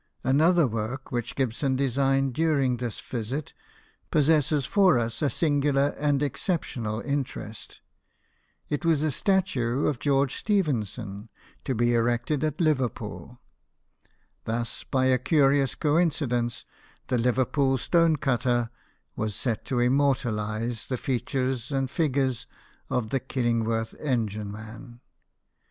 [0.23, 3.53] Another work which Gibson designed during this visit
[4.09, 7.81] possesses for us a singular and ex ceptional interest.
[8.67, 11.29] It was a statue of George Stephenson,
[11.65, 13.37] to be erected at Liverpool.
[14.45, 16.65] Thus, by a curious coincidence,
[17.09, 18.71] the Liverpool stone cutter
[19.15, 22.31] was set to immortalize the features and figure
[22.89, 24.99] of the Killingworth engine man.